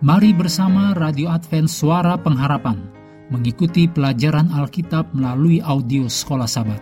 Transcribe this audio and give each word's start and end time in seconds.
Mari 0.00 0.32
bersama 0.32 0.96
Radio 0.96 1.28
Advent 1.28 1.68
Suara 1.68 2.16
Pengharapan 2.16 2.80
mengikuti 3.28 3.84
pelajaran 3.84 4.48
Alkitab 4.48 5.12
melalui 5.12 5.60
audio 5.60 6.08
Sekolah 6.08 6.48
Sabat. 6.48 6.80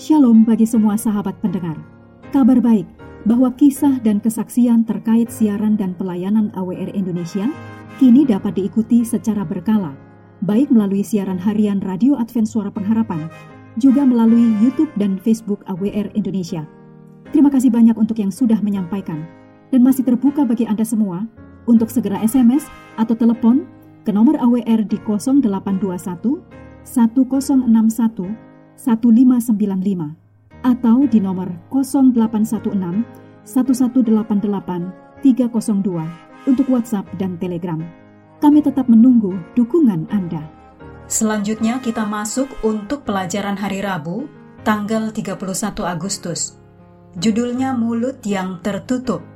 Shalom 0.00 0.40
bagi 0.40 0.64
semua 0.64 0.96
sahabat 0.96 1.36
pendengar. 1.44 1.76
Kabar 2.32 2.56
baik 2.56 2.88
bahwa 3.28 3.52
kisah 3.60 4.00
dan 4.00 4.24
kesaksian 4.24 4.88
terkait 4.88 5.28
siaran 5.28 5.76
dan 5.76 5.92
pelayanan 6.00 6.48
AWR 6.56 6.96
Indonesia 6.96 7.44
kini 8.00 8.24
dapat 8.24 8.56
diikuti 8.56 9.04
secara 9.04 9.44
berkala, 9.44 9.92
baik 10.40 10.72
melalui 10.72 11.04
siaran 11.04 11.36
harian 11.36 11.84
Radio 11.84 12.16
Advent 12.16 12.48
Suara 12.48 12.72
Pengharapan, 12.72 13.28
juga 13.76 14.00
melalui 14.08 14.56
YouTube 14.64 14.96
dan 14.96 15.20
Facebook 15.20 15.60
AWR 15.68 16.08
Indonesia. 16.16 16.64
Terima 17.36 17.52
kasih 17.52 17.68
banyak 17.68 18.00
untuk 18.00 18.16
yang 18.16 18.32
sudah 18.32 18.64
menyampaikan 18.64 19.28
dan 19.68 19.84
masih 19.84 20.08
terbuka 20.08 20.48
bagi 20.48 20.64
Anda 20.64 20.88
semua 20.88 21.28
untuk 21.66 21.90
segera 21.90 22.22
SMS 22.22 22.66
atau 22.96 23.14
telepon 23.18 23.66
ke 24.06 24.14
nomor 24.14 24.38
AWR 24.38 24.86
di 24.86 24.98
0821 25.02 26.40
1061 26.86 28.46
1595 28.78 30.62
atau 30.62 30.96
di 31.06 31.18
nomor 31.22 31.50
0816 31.70 33.04
1188 33.46 35.22
302 35.22 36.50
untuk 36.50 36.66
WhatsApp 36.70 37.06
dan 37.18 37.38
Telegram. 37.38 37.82
Kami 38.38 38.62
tetap 38.62 38.86
menunggu 38.86 39.34
dukungan 39.58 40.06
Anda. 40.12 40.44
Selanjutnya 41.06 41.78
kita 41.78 42.02
masuk 42.02 42.50
untuk 42.66 43.06
pelajaran 43.06 43.54
hari 43.54 43.78
Rabu, 43.82 44.26
tanggal 44.66 45.14
31 45.14 45.38
Agustus. 45.86 46.58
Judulnya 47.16 47.72
Mulut 47.78 48.20
yang 48.26 48.58
Tertutup. 48.60 49.35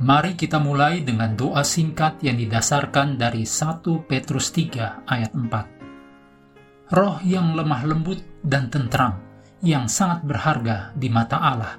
Mari 0.00 0.32
kita 0.32 0.56
mulai 0.56 1.04
dengan 1.04 1.36
doa 1.36 1.60
singkat 1.60 2.24
yang 2.24 2.40
didasarkan 2.40 3.20
dari 3.20 3.44
1 3.44 3.84
Petrus 4.08 4.48
3 4.48 5.04
ayat 5.04 5.36
4. 5.36 6.96
Roh 6.96 7.20
yang 7.20 7.52
lemah 7.52 7.84
lembut 7.84 8.16
dan 8.40 8.72
tentram, 8.72 9.20
yang 9.60 9.92
sangat 9.92 10.24
berharga 10.24 10.96
di 10.96 11.12
mata 11.12 11.36
Allah. 11.36 11.76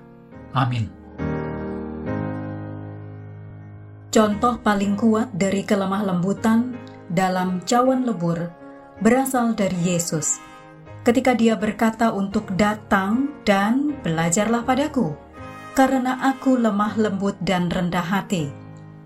Amin. 0.53 0.86
Contoh 4.13 4.61
paling 4.61 4.94
kuat 5.02 5.33
dari 5.33 5.66
kelemah 5.66 6.13
lembutan 6.13 6.78
dalam 7.09 7.66
cawan 7.66 8.06
lebur 8.06 8.38
berasal 9.02 9.58
dari 9.58 9.97
Yesus. 9.97 10.38
Ketika 11.02 11.33
dia 11.33 11.58
berkata 11.58 12.13
untuk 12.13 12.53
datang 12.53 13.33
dan 13.41 13.97
belajarlah 14.06 14.61
padaku, 14.61 15.30
karena 15.72 16.19
aku 16.19 16.59
lemah 16.59 17.00
lembut 17.00 17.39
dan 17.39 17.72
rendah 17.72 18.03
hati. 18.03 18.52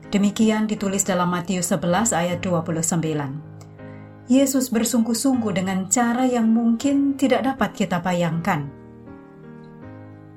Demikian 0.09 0.65
ditulis 0.65 1.05
dalam 1.05 1.29
Matius 1.29 1.69
11 1.69 2.13
ayat 2.13 2.39
29. 2.41 3.01
Yesus 4.25 4.73
bersungguh-sungguh 4.73 5.53
dengan 5.53 5.85
cara 5.85 6.25
yang 6.25 6.49
mungkin 6.49 7.13
tidak 7.13 7.45
dapat 7.45 7.77
kita 7.77 8.01
bayangkan. 8.01 8.65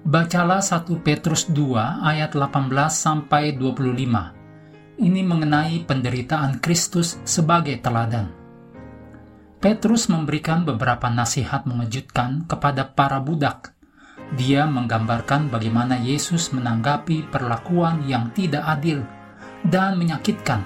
Bacalah 0.04 0.60
1 0.60 0.88
Petrus 1.00 1.48
2 1.48 2.04
ayat 2.04 2.36
18 2.36 2.68
sampai 2.92 3.56
25. 3.56 5.00
Ini 5.00 5.20
mengenai 5.24 5.84
penderitaan 5.88 6.60
Kristus 6.60 7.20
sebagai 7.24 7.80
teladan. 7.80 8.28
Petrus 9.58 10.12
memberikan 10.12 10.68
beberapa 10.68 11.08
nasihat 11.08 11.64
mengejutkan 11.64 12.44
kepada 12.44 12.92
para 12.92 13.18
budak 13.18 13.77
dia 14.36 14.68
menggambarkan 14.68 15.48
bagaimana 15.48 15.96
Yesus 15.96 16.52
menanggapi 16.52 17.32
perlakuan 17.32 18.04
yang 18.04 18.28
tidak 18.36 18.60
adil 18.66 19.00
dan 19.64 19.96
menyakitkan, 19.96 20.60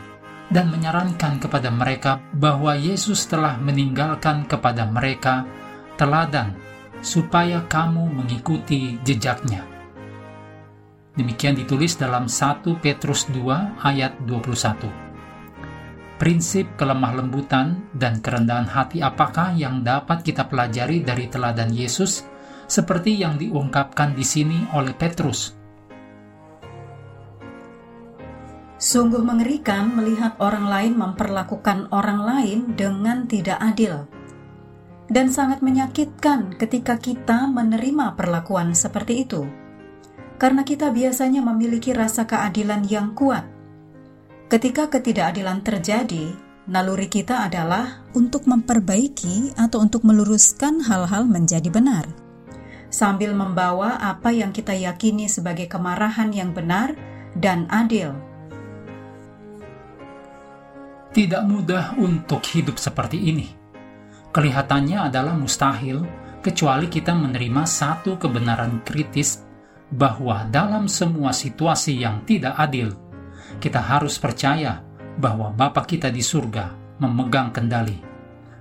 dan 0.50 0.68
menyarankan 0.68 1.38
kepada 1.38 1.70
mereka 1.70 2.18
bahwa 2.34 2.74
Yesus 2.74 3.24
telah 3.30 3.56
meninggalkan 3.62 4.44
kepada 4.50 4.84
mereka 4.90 5.46
teladan 5.94 6.58
supaya 7.00 7.62
kamu 7.70 8.10
mengikuti 8.10 8.98
jejaknya. 9.06 9.62
Demikian 11.12 11.54
ditulis 11.54 11.94
dalam 12.00 12.24
1 12.24 12.64
Petrus 12.80 13.28
2 13.30 13.84
ayat 13.84 14.16
21. 14.24 14.88
Prinsip 16.16 16.78
kelemah 16.78 17.18
lembutan 17.18 17.82
dan 17.92 18.22
kerendahan 18.22 18.64
hati 18.64 19.02
apakah 19.02 19.52
yang 19.58 19.82
dapat 19.82 20.22
kita 20.22 20.46
pelajari 20.46 21.02
dari 21.02 21.26
teladan 21.26 21.68
Yesus 21.74 22.31
seperti 22.72 23.20
yang 23.20 23.36
diungkapkan 23.36 24.16
di 24.16 24.24
sini 24.24 24.64
oleh 24.72 24.96
Petrus. 24.96 25.52
Sungguh 28.80 29.20
mengerikan 29.20 29.92
melihat 29.92 30.40
orang 30.40 30.66
lain 30.66 30.96
memperlakukan 30.96 31.92
orang 31.92 32.24
lain 32.24 32.58
dengan 32.72 33.28
tidak 33.28 33.60
adil. 33.60 34.08
Dan 35.12 35.28
sangat 35.28 35.60
menyakitkan 35.60 36.56
ketika 36.56 36.96
kita 36.96 37.44
menerima 37.44 38.16
perlakuan 38.16 38.72
seperti 38.72 39.28
itu. 39.28 39.44
Karena 40.40 40.64
kita 40.64 40.88
biasanya 40.88 41.44
memiliki 41.44 41.92
rasa 41.92 42.24
keadilan 42.24 42.88
yang 42.88 43.12
kuat. 43.12 43.44
Ketika 44.48 44.88
ketidakadilan 44.88 45.60
terjadi, 45.62 46.32
naluri 46.66 47.06
kita 47.06 47.46
adalah 47.46 48.02
untuk 48.16 48.48
memperbaiki 48.48 49.54
atau 49.60 49.84
untuk 49.84 50.02
meluruskan 50.02 50.82
hal-hal 50.82 51.28
menjadi 51.28 51.70
benar 51.70 52.21
sambil 52.92 53.32
membawa 53.32 53.96
apa 53.96 54.28
yang 54.30 54.52
kita 54.52 54.76
yakini 54.76 55.26
sebagai 55.26 55.64
kemarahan 55.64 56.28
yang 56.30 56.52
benar 56.52 56.92
dan 57.32 57.64
adil. 57.72 58.12
Tidak 61.12 61.44
mudah 61.44 61.96
untuk 61.96 62.44
hidup 62.52 62.76
seperti 62.76 63.16
ini. 63.16 63.48
Kelihatannya 64.32 65.08
adalah 65.08 65.36
mustahil 65.36 66.04
kecuali 66.44 66.88
kita 66.88 67.12
menerima 67.16 67.64
satu 67.64 68.16
kebenaran 68.16 68.80
kritis 68.84 69.44
bahwa 69.92 70.48
dalam 70.48 70.88
semua 70.88 71.36
situasi 71.36 72.00
yang 72.00 72.24
tidak 72.24 72.56
adil, 72.56 72.96
kita 73.60 73.76
harus 73.76 74.16
percaya 74.16 74.80
bahwa 75.20 75.52
Bapa 75.52 75.84
kita 75.84 76.08
di 76.08 76.24
surga 76.24 76.96
memegang 76.96 77.52
kendali 77.52 78.00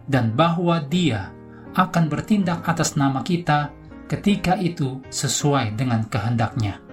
dan 0.04 0.36
bahwa 0.36 0.84
Dia 0.84 1.32
akan 1.72 2.12
bertindak 2.12 2.68
atas 2.68 3.00
nama 3.00 3.24
kita 3.24 3.72
ketika 4.12 4.60
itu 4.60 5.00
sesuai 5.08 5.80
dengan 5.80 6.04
kehendaknya. 6.12 6.84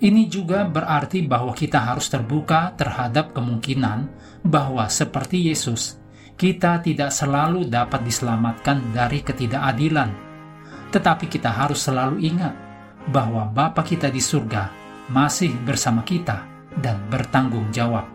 Ini 0.00 0.32
juga 0.32 0.64
berarti 0.64 1.28
bahwa 1.28 1.52
kita 1.52 1.76
harus 1.76 2.08
terbuka 2.08 2.72
terhadap 2.72 3.36
kemungkinan 3.36 4.08
bahwa 4.40 4.88
seperti 4.88 5.52
Yesus, 5.52 6.00
kita 6.40 6.80
tidak 6.80 7.12
selalu 7.12 7.68
dapat 7.68 8.04
diselamatkan 8.04 8.96
dari 8.96 9.20
ketidakadilan. 9.20 10.12
Tetapi 10.88 11.28
kita 11.28 11.52
harus 11.52 11.84
selalu 11.84 12.24
ingat 12.24 12.54
bahwa 13.12 13.48
Bapa 13.52 13.84
kita 13.84 14.08
di 14.08 14.20
surga 14.20 14.72
masih 15.12 15.52
bersama 15.64 16.00
kita 16.00 16.44
dan 16.80 16.96
bertanggung 17.12 17.68
jawab. 17.72 18.08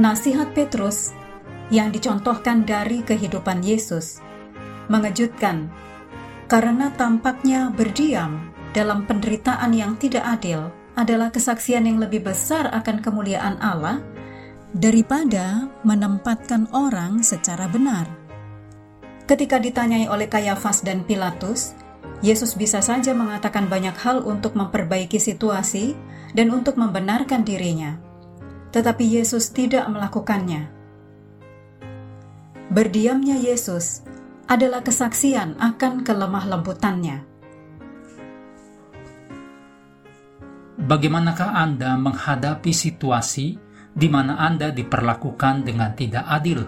Nasihat 0.00 0.52
Petrus 0.56 1.12
yang 1.68 1.92
dicontohkan 1.92 2.64
dari 2.64 3.04
kehidupan 3.04 3.60
Yesus 3.60 4.31
mengejutkan 4.90 5.70
karena 6.52 6.92
tampaknya 6.92 7.72
berdiam 7.72 8.52
dalam 8.76 9.08
penderitaan 9.08 9.72
yang 9.72 9.96
tidak 9.96 10.24
adil 10.24 10.68
adalah 10.96 11.32
kesaksian 11.32 11.88
yang 11.88 11.96
lebih 11.96 12.24
besar 12.24 12.68
akan 12.68 13.00
kemuliaan 13.00 13.56
Allah 13.60 14.04
daripada 14.76 15.68
menempatkan 15.84 16.68
orang 16.72 17.24
secara 17.24 17.68
benar. 17.68 18.04
Ketika 19.24 19.56
ditanyai 19.56 20.12
oleh 20.12 20.28
Kayafas 20.28 20.84
dan 20.84 21.08
Pilatus, 21.08 21.72
Yesus 22.20 22.52
bisa 22.52 22.84
saja 22.84 23.16
mengatakan 23.16 23.72
banyak 23.72 23.96
hal 23.96 24.20
untuk 24.20 24.52
memperbaiki 24.52 25.16
situasi 25.16 25.96
dan 26.36 26.52
untuk 26.52 26.76
membenarkan 26.76 27.44
dirinya. 27.44 27.96
Tetapi 28.72 29.04
Yesus 29.04 29.52
tidak 29.52 29.88
melakukannya. 29.88 30.68
Berdiamnya 32.72 33.36
Yesus 33.36 34.00
adalah 34.50 34.82
kesaksian 34.82 35.58
akan 35.58 36.02
kelemah 36.02 36.44
lembutannya. 36.48 37.18
Bagaimanakah 40.82 41.50
Anda 41.54 41.94
menghadapi 41.94 42.74
situasi 42.74 43.54
di 43.94 44.08
mana 44.10 44.40
Anda 44.40 44.74
diperlakukan 44.74 45.62
dengan 45.62 45.94
tidak 45.94 46.26
adil? 46.26 46.66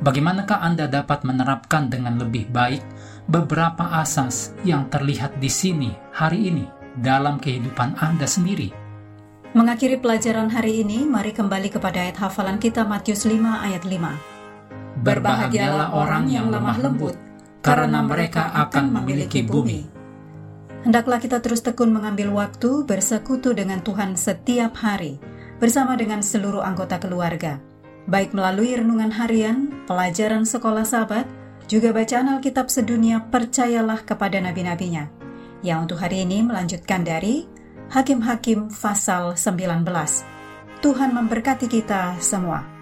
Bagaimanakah 0.00 0.58
Anda 0.64 0.88
dapat 0.88 1.22
menerapkan 1.28 1.92
dengan 1.92 2.18
lebih 2.18 2.48
baik 2.50 2.82
beberapa 3.28 4.00
asas 4.00 4.56
yang 4.64 4.88
terlihat 4.88 5.38
di 5.38 5.52
sini 5.52 5.90
hari 6.10 6.50
ini 6.50 6.66
dalam 6.98 7.36
kehidupan 7.36 8.00
Anda 8.00 8.24
sendiri? 8.24 8.72
Mengakhiri 9.54 10.02
pelajaran 10.02 10.50
hari 10.50 10.82
ini, 10.82 11.06
mari 11.06 11.30
kembali 11.30 11.70
kepada 11.70 12.02
ayat 12.02 12.18
hafalan 12.18 12.58
kita 12.58 12.82
Matius 12.82 13.22
5 13.22 13.38
ayat 13.38 13.86
5. 13.86 14.33
Berbahagialah 15.00 15.90
orang 15.96 16.30
yang 16.30 16.52
lemah 16.54 16.78
lembut, 16.78 17.18
karena 17.64 18.04
mereka 18.04 18.54
akan 18.54 18.94
memiliki 19.00 19.42
bumi. 19.42 19.90
Hendaklah 20.84 21.16
kita 21.16 21.40
terus 21.40 21.64
tekun 21.64 21.90
mengambil 21.90 22.28
waktu 22.30 22.84
bersekutu 22.84 23.56
dengan 23.56 23.80
Tuhan 23.80 24.20
setiap 24.20 24.76
hari, 24.78 25.16
bersama 25.56 25.96
dengan 25.96 26.20
seluruh 26.20 26.60
anggota 26.60 27.00
keluarga, 27.00 27.56
baik 28.04 28.36
melalui 28.36 28.76
renungan 28.76 29.08
harian, 29.16 29.72
pelajaran 29.88 30.44
sekolah 30.44 30.84
sahabat, 30.84 31.24
juga 31.64 31.96
bacaan 31.96 32.36
Alkitab 32.36 32.68
sedunia 32.68 33.24
percayalah 33.32 34.04
kepada 34.04 34.36
nabi-nabinya. 34.44 35.08
Yang 35.64 35.78
untuk 35.88 35.98
hari 36.04 36.28
ini 36.28 36.44
melanjutkan 36.44 37.00
dari 37.00 37.48
Hakim-Hakim 37.88 38.68
pasal 38.68 39.40
19. 39.40 39.88
Tuhan 40.84 41.10
memberkati 41.16 41.64
kita 41.64 42.20
semua. 42.20 42.73